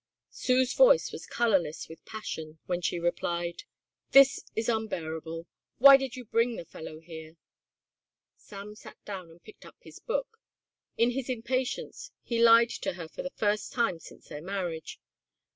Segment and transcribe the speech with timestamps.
[0.31, 3.65] Sue's voice was colourless with passion when she replied.
[4.13, 5.45] "This is unbearable.
[5.77, 7.37] Why did you bring the fellow here?"
[8.35, 10.39] Sam sat down and picked up his book.
[10.97, 14.99] In his impatience he lied to her for the first time since their marriage.